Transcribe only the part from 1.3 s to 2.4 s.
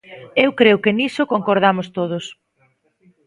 concordamos todos.